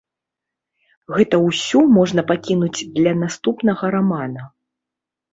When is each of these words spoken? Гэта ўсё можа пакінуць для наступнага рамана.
Гэта 1.17 1.35
ўсё 1.47 1.81
можа 1.97 2.23
пакінуць 2.31 2.87
для 2.95 3.13
наступнага 3.25 3.91
рамана. 3.97 4.47